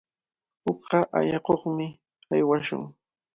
Uqa 0.71 0.99
allakuqmi 1.17 1.87
aywashun. 2.33 2.83